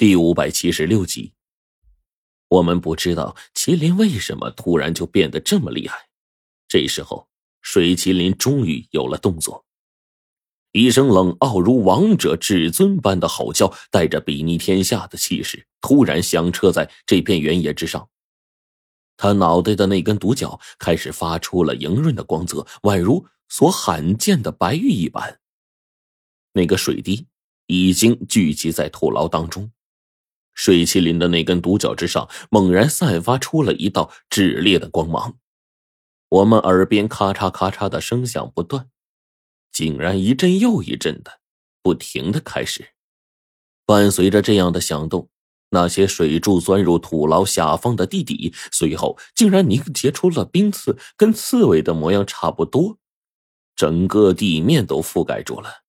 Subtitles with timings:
[0.00, 1.34] 第五百七十六集，
[2.48, 6.08] 我们不知道麒麟为什么突然就变得这么厉害。
[6.66, 7.28] 这时候，
[7.60, 9.66] 水麒麟终于有了动作，
[10.72, 18.08] 一声冷傲如王者至尊般的吼叫，带着睥睨天下的气势，突然响彻在这片原野之上。
[19.18, 25.40] 他脑袋的那根独角开始发出了莹润的光泽，宛如所罕见的白玉一般。
[26.54, 27.26] 那个水滴
[27.66, 29.70] 已经聚集在土牢当中。
[30.54, 35.38] 水麒麟的那根独角之上，猛然散发出了一道炽烈的光芒。
[36.28, 38.88] 我们耳边咔嚓咔嚓的声响不断，
[39.72, 41.40] 竟然一阵又一阵的，
[41.82, 42.90] 不停的开始。
[43.84, 45.28] 伴随着这样的响动，
[45.70, 52.98] 那些水柱钻入土牢下方的地底，随后竟然凝结出了冰刺，跟刺猬的模样差不多，
[53.74, 55.82] 整个地面都覆盖住了。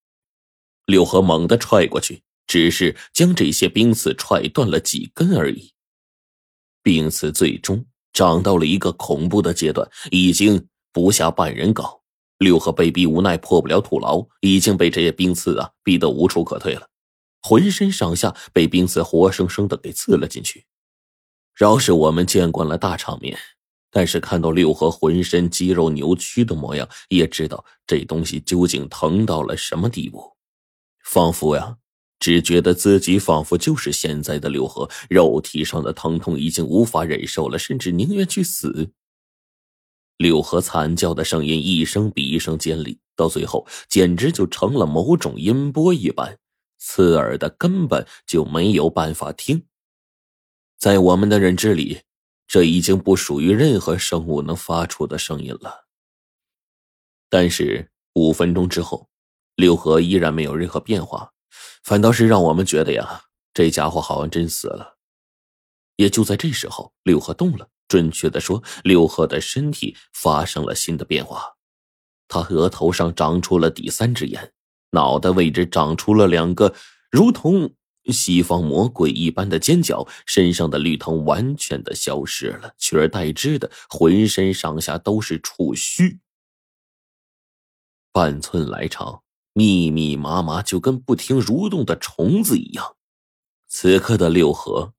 [0.85, 2.23] 六合猛地踹过去。
[2.51, 5.71] 只是将这些冰刺踹断了几根而已。
[6.83, 12.03] 冰刺最终长到了一个恐怖的阶段，已经不下半人高。
[12.39, 16.89] 六合被逼无奈破不了土牢，已经被这些冰刺啊逼得无处可退了，
[17.41, 20.65] 浑身上下被冰刺活生生的给刺了进去。
[21.55, 23.39] 饶是我们见惯了大场面，
[23.89, 30.35] 但是看到六合浑身肌肉扭曲的模样，也知道这东西究竟疼到了什么地步，
[31.05, 31.77] 仿佛呀。
[32.21, 38.93] 只觉得自己仿佛就是现在的六合，肉体上的疼痛已经无法忍受了，甚至宁愿去死。
[40.17, 46.37] 六合惨叫的声音一声比一声尖利，到最后简直就成了某种音波一般，
[46.77, 49.65] 刺耳的根本就没有办法听。
[50.77, 52.01] 在我们的认知里，
[52.47, 55.87] 这已经不属于任何生物能发出的声音了。
[57.29, 59.09] 但是五分钟之后，
[59.55, 61.31] 六合依然没有任何变化。
[61.83, 64.97] 反倒是让我们觉得呀，这家伙好像真死了。
[65.97, 71.57] 也就在这时候，六合动了，准确的说，六合的身体发生了新的变化。
[72.27, 74.53] 他额头上长出了第三只眼，
[74.91, 76.73] 脑袋位置长出了两个
[77.11, 77.75] 如同
[78.05, 86.19] 西方魔鬼一般的尖角，身上的绿藤完全的消失了，取而代之的浑身上下都是触须，
[88.11, 89.21] 半寸来长。
[89.61, 92.95] 密密麻麻，就跟不停蠕动的虫子一样。
[93.67, 94.91] 此刻的六合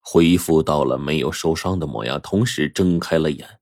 [0.00, 3.58] 恢复到了没有受伤的模样，同时睁开了眼。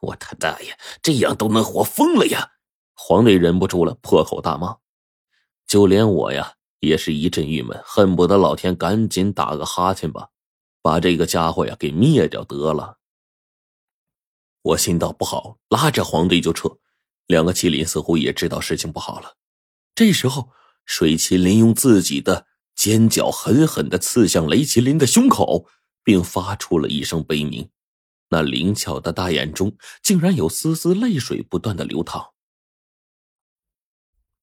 [0.00, 2.50] 我他大爷，这样都能活疯了呀！
[2.96, 4.78] 黄队忍不住了，破口大骂。
[5.64, 10.30] 就连我呀，也是一阵郁闷，恨不得老天赶紧打个哈欠吧，
[10.82, 12.98] 把这个家伙呀给灭掉得了。
[14.62, 16.68] 我心道不好，拉着黄队就撤。
[17.28, 19.36] 两个麒麟似乎也知道事情不好了。
[19.94, 20.50] 这时候，
[20.86, 25.68] 水麒麟用自己的尖角狠狠的刺向雷麒麟的胸口，
[26.02, 27.70] 并发出了一声悲鸣。
[28.30, 32.32] 那灵巧的大眼中竟然有丝丝泪水不断的流淌。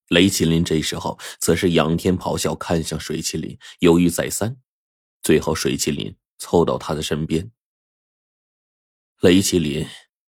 [0.10, 4.58] 雷麒麟这时候则是仰天咆哮，看向水麒麟，犹豫再三，
[5.24, 7.52] 最后水麒麟凑到他的身边。
[9.22, 9.88] 雷麒麟。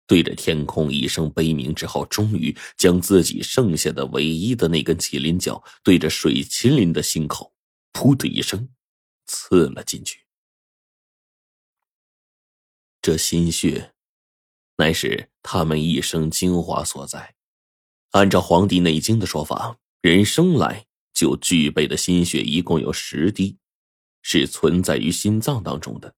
[0.07, 7.53] 对着天空一声悲鸣之后，终于将自己剩下的唯一的那根麒麟角对着水麒麟的心口，
[7.93, 8.69] 噗的一声，
[9.27, 10.21] 刺了进去。
[13.03, 13.95] 这心血，
[14.77, 17.35] 乃是他们一生精华所在。
[18.11, 23.59] 按照《黄帝内经》的说法，人生来就具备的心血一共有十滴，
[24.23, 26.15] 是存在于心脏当中的。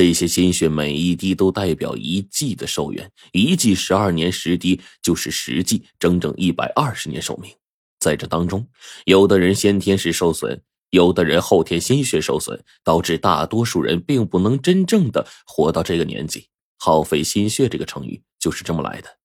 [0.00, 7.54] 这些心血每一滴都代表一季的寿元，一季十二年十滴就是十季，整整一百二十年寿命。
[7.98, 8.66] 在这当中，
[9.04, 10.58] 有的人先天是受损，
[10.88, 16.48] 有的人后天心血受损，导致大多数人并不能真正的活到这个年纪。
[16.78, 19.18] 耗费心血这个成语就是这么来的。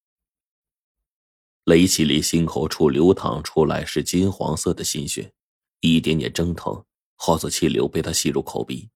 [1.63, 5.31] 雷麒麟心口处流淌出来是金黄色的心血，
[5.79, 6.83] 一点点蒸腾，
[7.15, 8.89] 化作气流被他吸入口鼻。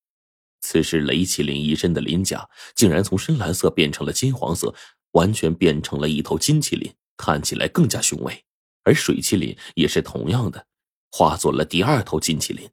[0.62, 4.74] 此时，雷麒麟一身的鳞甲竟然从深蓝色变成了金黄色，
[5.12, 8.44] 完全变成了一头金麒麟，看起来更加雄伟。
[8.84, 10.66] 而水麒麟也是同样的，
[11.12, 12.70] 化作了第二头金麒麟。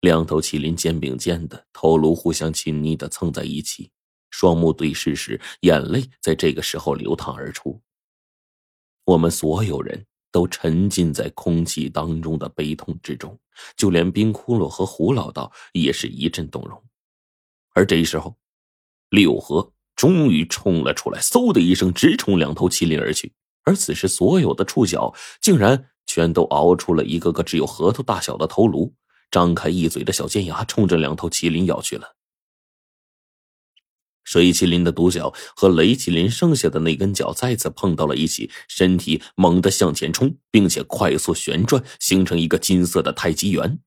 [0.00, 3.90] 两头麒麟肩并肩的，头颅互相亲昵的蹭在一起，
[4.30, 7.80] 双目对视时，眼泪在这个时候流淌而出。
[9.04, 13.38] 我们所有人都沉浸在空气当中的悲痛之中，
[13.76, 16.80] 就连冰窟窿和胡老道也是一阵动容。
[17.78, 18.36] 而这时候，
[19.08, 23.32] 六合终于冲了出来，嗖的一声，直冲两头麒麟而去。
[23.62, 28.92] 而此时，所有的触角竟然全都熬出了一个个只有核桃大小的头颅，
[29.30, 32.16] 张开一嘴的小尖牙，冲着两头麒麟咬去了。
[34.24, 43.78] 水麒麟的独角和雷麒麟剩下的那根角再次碰到了一起，身体猛地向前冲，并且快速旋转，形成一个金色的太极圆。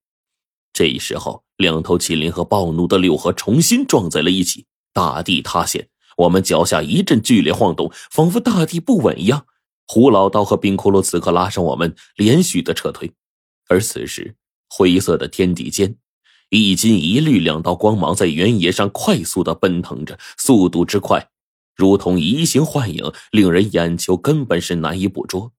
[0.74, 9.46] 这时候，两头麒麟和暴怒的六合重新撞在了一起，大地塌陷，我们脚下一阵剧烈晃动，仿佛大地不稳一样。
[9.88, 13.12] 胡老道和冰骷髅此刻拉上我们，连续的撤退。
[13.68, 14.36] 而此时，
[14.70, 15.98] 灰色的天地间。
[16.50, 21.30] 一金一绿两道光芒在原野上快速的奔腾着，速度之快，
[21.76, 25.54] 如同移形换影，令人眼球根本是难以捕捉。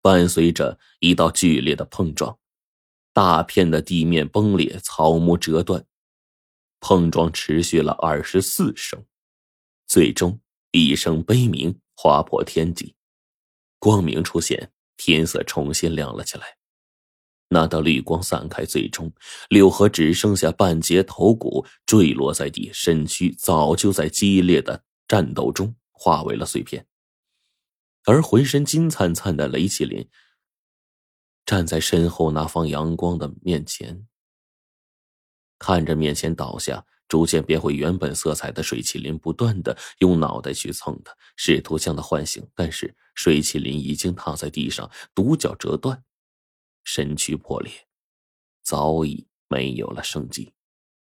[0.00, 2.36] 伴随着一道剧烈的碰撞，
[3.14, 5.86] 大片的地面崩裂，草木折断。
[6.80, 9.06] 碰撞持续了二十四声，
[9.86, 10.40] 最终
[10.72, 12.96] 一声悲鸣划破天际，
[13.78, 16.58] 光明出现，天色重新亮了起来。
[17.48, 19.12] 那道绿光散开，最终
[19.48, 26.86] 六合只剩下半截头骨坠落在地，身躯早就在激烈的战斗中化为了碎片。
[28.04, 30.06] 而浑身金灿灿的雷麒麟
[31.46, 34.06] 站在身后那方阳光的面前，
[35.58, 42.46] 看着面前倒下、逐渐变回原本色彩的水麒麟，不断的用脑袋去蹭它，试图将它唤醒。
[42.54, 46.02] 但是水麒麟已经躺在地上，独角折断。
[46.82, 47.72] 身躯破裂，
[48.62, 50.52] 早已没有了生机。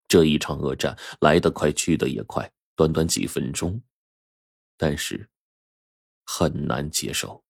[0.09, 3.81] 这一场恶战来得快，去得也快，短短几分钟，
[4.77, 5.29] 但是
[6.25, 7.45] 很难接受。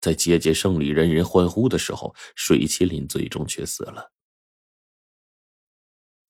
[0.00, 4.12] 在节节胜利、人人欢呼的时候，水麒麟最终却死了。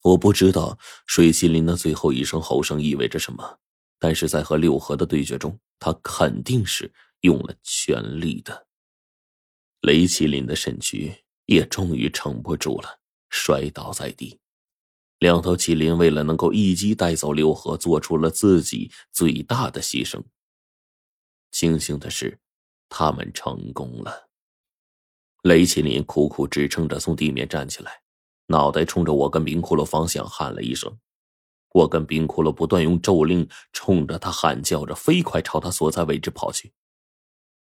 [0.02, 3.58] 我不知道水麒麟的最后一声吼声意味着什么，
[3.98, 6.90] 但是在和六合的对决中，他肯定是
[7.20, 8.66] 用了全力的。
[9.82, 11.14] 雷麒麟的身躯
[11.46, 14.40] 也终于撑不住了，摔倒在地。
[15.18, 20.22] 两头麒麟为了能够一击带走六合，做出了自己最大的牺牲。
[21.50, 22.38] 庆幸的是，
[22.90, 24.28] 他们成功了。
[25.44, 28.02] 雷麒麟苦苦支撑着从地面站起来，
[28.48, 30.98] 脑袋冲着我跟冰骷髅方向喊了一声。
[31.72, 36.74] 我跟冰骷髅不断用咒令冲着他喊叫着，飞快朝他所在位置跑去。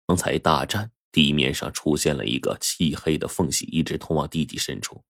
[0.07, 0.93] 刚才大战。
[1.11, 5.03] 地面上出现了一个漆黑的缝隙，一直通往地底深处。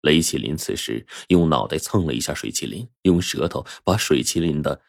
[0.00, 4.80] 雷麒麟此时用脑袋蹭了一下水麒麟，用舌头把水麒麟的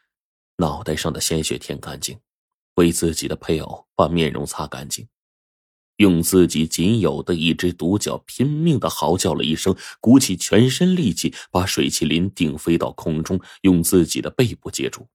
[0.56, 2.18] 脑袋上的鲜血舔干净，
[2.80, 5.06] 为自己的配偶把面容擦干净，
[5.98, 15.10] 用自己仅有的一只独角拼命的嚎叫了一声，鼓起全身力气把水麒麟顶飞到空中，用自己的背部接住。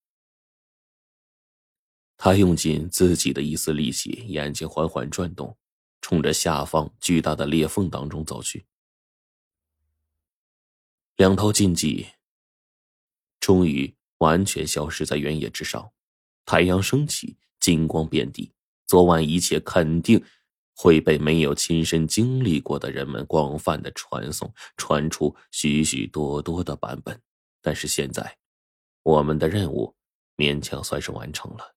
[2.19, 5.56] 他用尽自己的一丝力气，眼睛缓缓转动，
[6.02, 8.66] 冲着下方巨大的裂缝当中走去。
[11.16, 12.08] 两头禁忌
[13.40, 15.90] 终于完全消失在原野之上，
[16.44, 18.52] 太阳升起，金光遍地。
[18.87, 20.22] 昨晚一切肯定
[20.76, 27.19] 会被没有亲身经历过的人们广泛的传颂，传出许许多多的版本。
[27.62, 28.37] 但是现在，
[29.02, 29.94] 我们的任务
[30.37, 31.75] 勉强算是完成了。